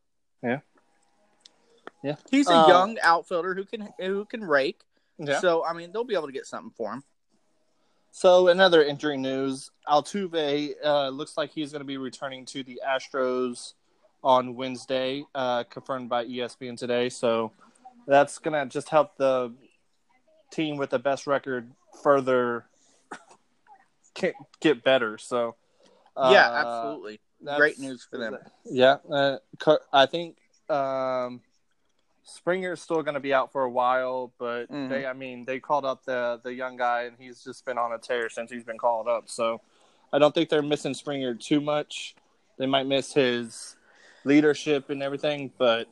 [0.43, 0.61] Yeah.
[2.03, 2.17] Yeah.
[2.31, 4.81] he's a Uh, young outfielder who can who can rake.
[5.19, 5.41] Yeah.
[5.41, 7.05] So I mean, they'll be able to get something for him.
[8.11, 12.81] So another injury news: Altuve uh, looks like he's going to be returning to the
[12.87, 13.75] Astros
[14.23, 17.09] on Wednesday, uh, confirmed by ESPN today.
[17.09, 17.53] So
[18.07, 19.53] that's going to just help the
[20.51, 21.71] team with the best record
[22.03, 22.67] further
[24.15, 25.19] get, get better.
[25.19, 25.57] So
[26.17, 27.21] uh, yeah, absolutely.
[27.57, 28.39] Great news for them.
[28.65, 29.37] Yeah, uh,
[29.93, 30.39] I think
[30.71, 31.43] um,
[32.27, 34.89] Springer's still going to be out for a while, but Mhm.
[34.89, 37.93] they, I mean, they called up the the young guy, and he's just been on
[37.93, 39.29] a tear since he's been called up.
[39.29, 39.61] So
[40.13, 42.17] I don't think they're missing Springer too much.
[42.59, 43.77] They might miss his
[44.25, 45.87] leadership and everything, but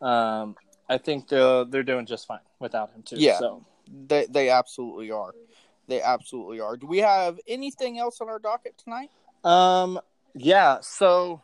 [0.00, 0.56] um,
[0.88, 3.16] I think they're they're doing just fine without him too.
[3.16, 3.38] Yeah.
[3.38, 3.64] So
[4.06, 5.34] They they absolutely are.
[5.88, 6.76] They absolutely are.
[6.76, 9.10] Do we have anything else on our docket tonight?
[9.42, 10.00] Um.
[10.34, 10.78] Yeah.
[10.80, 11.42] So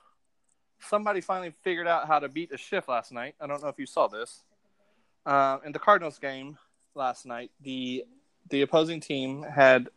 [0.89, 3.35] somebody finally figured out how to beat the shift last night.
[3.41, 4.43] I don't know if you saw this.
[5.27, 6.59] Uh, in the Cardinals game
[6.95, 8.05] last night, the
[8.51, 9.89] the opposing team had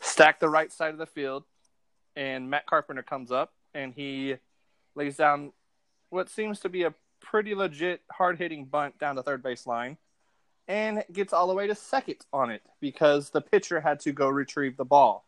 [0.00, 1.44] stacked the right side of the field,
[2.16, 4.36] and Matt Carpenter comes up and he
[4.94, 5.52] lays down
[6.10, 9.96] what seems to be a pretty legit hard hitting bunt down the third base line.
[10.66, 14.28] And gets all the way to second on it because the pitcher had to go
[14.28, 15.24] retrieve the ball.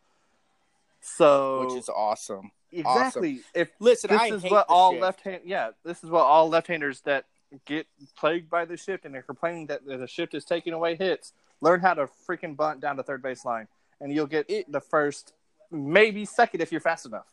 [0.99, 2.51] So Which is awesome.
[2.71, 3.41] Exactly.
[3.53, 5.01] If Listen, this I is what all shift.
[5.01, 7.25] left hand, yeah, this is what all left-handers that
[7.65, 7.85] get
[8.17, 11.33] plagued by the shift and they're complaining that the shift is taking away hits.
[11.59, 13.67] Learn how to freaking bunt down the third base line,
[13.99, 15.33] and you'll get It- the first,
[15.69, 17.27] maybe second if you're fast enough.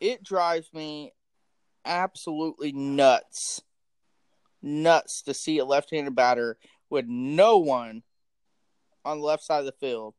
[0.00, 1.12] It drives me
[1.84, 3.62] absolutely nuts.
[4.60, 6.58] Nuts to see a left-handed batter
[6.90, 8.02] with no one
[9.04, 10.14] on the left side of the field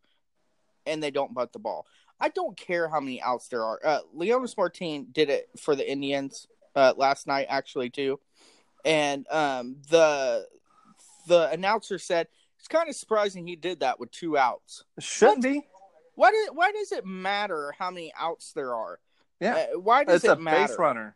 [0.85, 1.85] and they don't butt the ball.
[2.19, 3.79] I don't care how many outs there are.
[3.83, 8.19] Uh, Leonys Martin did it for the Indians uh, last night, actually too,
[8.85, 10.47] and um, the
[11.27, 12.27] the announcer said
[12.59, 14.83] it's kind of surprising he did that with two outs.
[14.99, 15.65] Shouldn't be.
[16.15, 18.99] Why does why does it matter how many outs there are?
[19.39, 20.67] Yeah, Uh, why does it's it a matter?
[20.67, 21.15] base runner.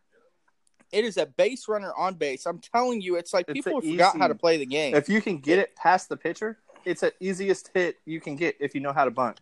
[0.91, 2.45] It is a base runner on base.
[2.45, 4.95] I'm telling you, it's like It's people forgot easy- how to play the game.
[4.95, 8.55] If you can get it past the pitcher, it's the easiest hit you can get
[8.59, 9.39] if you know how to bunt.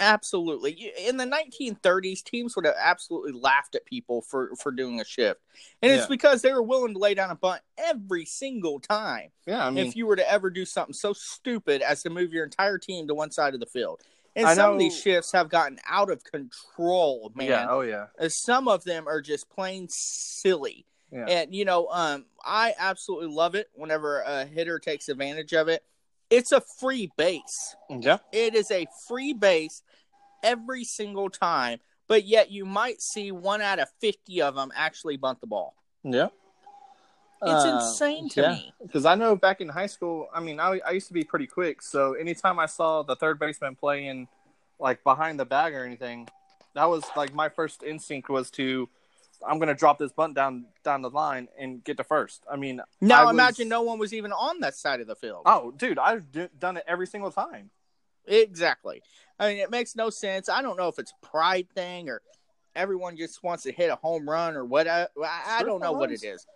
[0.00, 0.92] Absolutely.
[1.06, 5.40] In the 1930s, teams would have absolutely laughed at people for for doing a shift,
[5.82, 9.30] and it's because they were willing to lay down a bunt every single time.
[9.46, 12.32] Yeah, I mean, if you were to ever do something so stupid as to move
[12.32, 14.00] your entire team to one side of the field,
[14.36, 17.48] and I some of these shifts have gotten out of control, man.
[17.48, 20.86] yeah, oh yeah, Uh, Some of them are just plain silly.
[21.10, 21.24] Yeah.
[21.26, 25.82] And you know, um, I absolutely love it whenever a hitter takes advantage of it.
[26.30, 27.74] it's a free base.
[27.88, 28.18] Yeah.
[28.32, 29.82] It is a free base
[30.42, 35.16] every single time, but yet you might see one out of 50 of them actually
[35.16, 35.74] bunt the ball.
[36.04, 36.28] Yeah.
[37.40, 38.50] It's Uh, insane to yeah.
[38.54, 38.72] me.
[38.82, 41.46] Because I know back in high school, I mean, I, I used to be pretty
[41.46, 41.82] quick.
[41.82, 44.26] So anytime I saw the third baseman playing
[44.80, 46.28] like behind the bag or anything,
[46.74, 48.88] that was like my first instinct was to,
[49.46, 52.42] I'm going to drop this bunt down down the line and get to first.
[52.50, 55.14] I mean, Now I was- imagine no one was even on that side of the
[55.14, 55.42] field.
[55.46, 57.70] Oh, dude, I've d- done it every single time.
[58.26, 59.00] Exactly.
[59.38, 60.48] I mean, it makes no sense.
[60.48, 62.22] I don't know if it's a pride thing or
[62.74, 64.88] everyone just wants to hit a home run or what.
[64.88, 65.06] I,
[65.46, 66.46] I don't know what it is.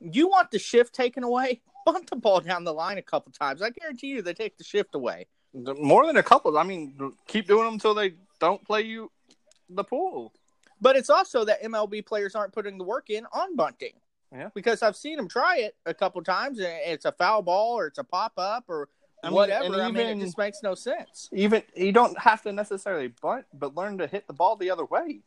[0.00, 1.60] You want the shift taken away?
[1.86, 3.62] Bunt the ball down the line a couple times.
[3.62, 5.26] I guarantee you they take the shift away.
[5.54, 6.58] More than a couple.
[6.58, 9.10] I mean, keep doing them until they don't play you
[9.70, 10.32] the pool.
[10.80, 13.94] But it's also that MLB players aren't putting the work in on bunting.
[14.32, 14.50] Yeah.
[14.54, 17.86] Because I've seen them try it a couple times and it's a foul ball or
[17.86, 18.88] it's a pop up or
[19.22, 19.64] I mean, whatever.
[19.64, 21.28] and I mean, it just makes no sense.
[21.32, 24.84] Even you don't have to necessarily bunt, but learn to hit the ball the other
[24.84, 25.20] way.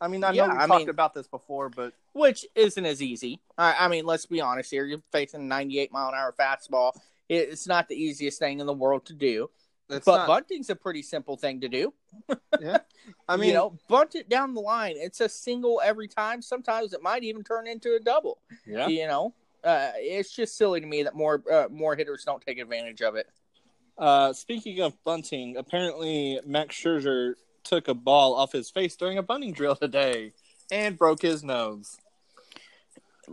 [0.00, 2.84] I mean, I know Yeah, we I talked mean- about this before, but which isn't
[2.84, 3.40] as easy.
[3.58, 4.84] I, I mean, let's be honest here.
[4.84, 6.92] You're facing a 98 mile an hour fastball.
[7.28, 9.50] It- It's not the easiest thing in the world to do.
[9.90, 10.26] it's but not.
[10.26, 11.92] bunting's a pretty simple thing to do.
[12.60, 12.78] yeah,
[13.28, 14.94] I mean, you know, bunt it down the line.
[14.96, 16.40] It's a single every time.
[16.42, 18.38] Sometimes it might even turn into a double.
[18.66, 18.86] yeah.
[18.88, 22.58] You know, uh, it's just silly to me that more uh, more hitters don't take
[22.58, 23.28] advantage of it.
[23.96, 29.22] Uh, speaking of bunting, apparently Max Scherzer took a ball off his face during a
[29.22, 30.32] bunting drill today
[30.70, 31.96] and broke his nose.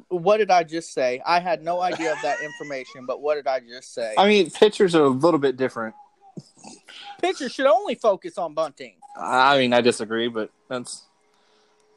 [0.08, 1.22] What did I just say?
[1.26, 4.13] I had no idea of that information, but what did I just say?
[4.17, 5.96] I mean, pitchers are a little bit different.
[7.22, 8.96] Pitchers should only focus on bunting.
[9.17, 11.04] I mean, I disagree, but that's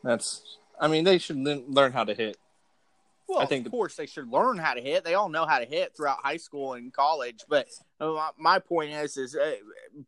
[0.02, 0.58] that's.
[0.80, 2.36] I mean, they should learn how to hit.
[3.28, 5.04] Well, I think of course they should learn how to hit.
[5.04, 7.40] They all know how to hit throughout high school and college.
[7.48, 7.68] But
[8.00, 9.54] uh, my- my point is, is uh,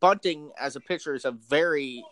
[0.01, 2.05] bunting as a pitcher is a very,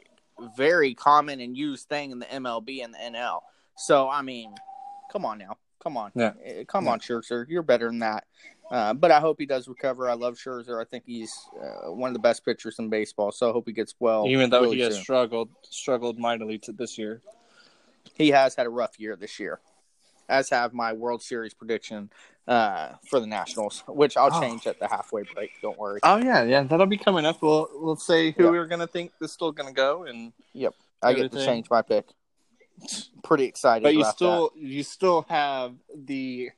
[0.57, 3.40] very common and used thing in the MLB and the NL.
[3.77, 4.55] So I mean,
[5.12, 6.33] come on now, come on, Yeah.
[6.47, 6.93] Uh, come Yeah.
[6.93, 8.25] on, Scherzer, you're better than that.
[8.71, 10.09] Uh, but I hope he does recover.
[10.09, 10.81] I love Scherzer.
[10.81, 13.31] I think he's uh, one of the best pitchers in baseball.
[13.31, 14.25] So I hope he gets well.
[14.27, 15.03] Even though really he has soon.
[15.03, 17.21] struggled struggled mightily to this year.
[18.14, 19.61] he has had a rough year this year,
[20.29, 22.11] as have my World Series prediction
[22.47, 24.41] uh, for the Nationals, which I'll Oh.
[24.41, 25.51] change at the halfway break.
[25.63, 26.01] Don't worry.
[26.03, 27.41] Oh yeah, yeah, that'll be coming up.
[27.43, 28.51] We'll we'll say who Yeah.
[28.51, 32.07] we're gonna think is still gonna go, and yep, I get to change my pick.
[33.23, 33.83] Pretty excited.
[33.85, 36.51] but you still you still have the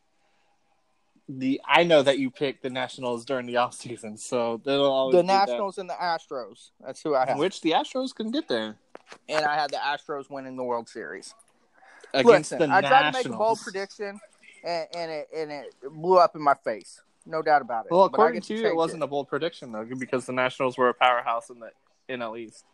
[1.29, 5.17] the I know that you picked the Nationals during the off season, so that'll always
[5.17, 5.49] the be that.
[5.49, 6.71] Nationals and the Astros.
[6.85, 8.77] That's who I have, which the Astros can get there
[9.29, 11.35] and I had the Astros winning the World Series.
[12.15, 13.23] Against Listen, the I tried Nationals.
[13.25, 14.21] to make a bold prediction,
[14.65, 17.01] and, and it and it blew up in my face.
[17.27, 17.91] No doubt about it.
[17.93, 20.33] Well, But I according get to you, it wasn't a bold prediction though, because the
[20.33, 21.71] Nationals were a powerhouse in the
[22.09, 22.65] NL East.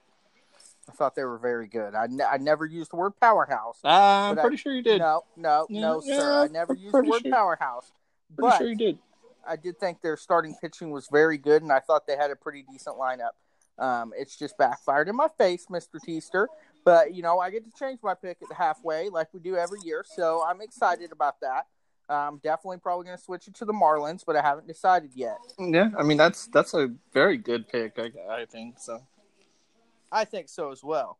[0.88, 1.94] I thought they were very good.
[1.94, 3.78] I, ne- I never used the word powerhouse.
[3.84, 4.98] Uh, I'm But I- pretty sure you did.
[4.98, 6.42] No, no, Yeah, no, yeah, sir.
[6.42, 7.92] I never I'm used the pretty word sure- powerhouse.
[8.36, 8.98] pretty But sure you did.
[9.46, 12.36] I did think their starting pitching was very good, and I thought they had a
[12.36, 13.30] pretty decent lineup.
[13.78, 16.48] Um, it's just backfired in my face, Mister Teaster.
[16.84, 19.56] But you know, I get to change my pick at the halfway, like we do
[19.56, 20.04] every year.
[20.06, 21.66] So I'm excited about that.
[22.08, 25.38] I'm definitely probably going to switch it to the Marlins, but I haven't decided yet.
[25.58, 27.98] Yeah, I mean that's that's a very good pick.
[27.98, 28.10] I,
[28.42, 29.02] I think so.
[30.10, 31.18] I think so as well.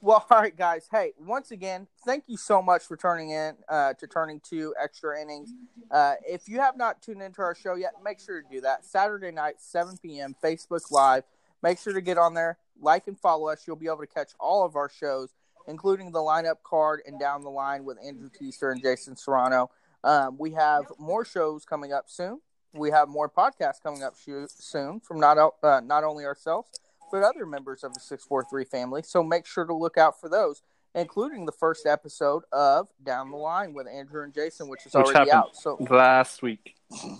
[0.00, 0.88] Well, all right, guys.
[0.90, 5.20] Hey, once again, thank you so much for turning in uh, to turning to extra
[5.20, 5.54] innings.
[5.90, 8.84] Uh, if you have not tuned into our show yet, make sure to do that.
[8.84, 11.24] Saturday night, 7 p.m., Facebook Live.
[11.62, 13.64] Make sure to get on there, like and follow us.
[13.66, 15.34] You'll be able to catch all of our shows,
[15.68, 19.70] including the lineup card and down the line with Andrew Teaster and Jason Serrano.
[20.02, 22.40] Um, we have more shows coming up soon.
[22.74, 26.68] We have more podcasts coming up sho- soon from not uh, not only ourselves
[27.12, 29.02] but other members of the 643 family.
[29.04, 30.62] So make sure to look out for those,
[30.96, 35.06] including the first episode of Down the Line with Andrew and Jason, which is Which
[35.14, 35.54] already out.
[35.54, 36.74] So Last week.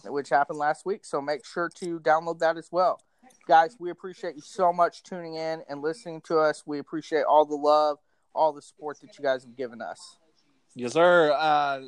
[0.05, 1.05] which happened last week.
[1.05, 3.01] So make sure to download that as well.
[3.47, 6.63] Guys, we appreciate you so much tuning in and listening to us.
[6.65, 7.99] We appreciate all the love,
[8.35, 10.17] all the support that you guys have given us.
[10.75, 11.31] Yes, sir.
[11.33, 11.83] Uh,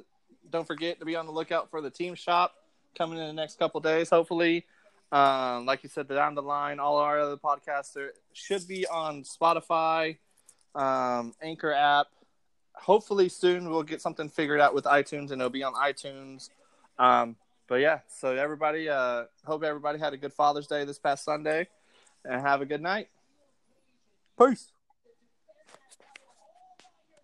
[0.51, 2.55] don't forget to be on the lookout for the team shop
[2.97, 4.67] coming in the next couple days, hopefully.
[5.13, 9.23] Um, like you said, down the line, all our other podcasts are, should be on
[9.23, 10.19] Spotify,
[10.75, 12.09] um, Anchor app.
[12.75, 16.51] Hopefully, soon we'll get something figured out with iTunes and it'll be on iTunes.
[16.99, 17.37] Um,
[17.69, 21.69] but yeah, so everybody, uh, hope everybody had a good Father's Day this past Sunday
[22.25, 23.09] and have a good night.
[24.39, 24.73] Peace.